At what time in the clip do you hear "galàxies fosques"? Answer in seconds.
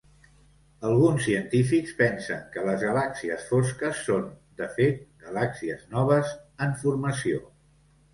2.85-3.99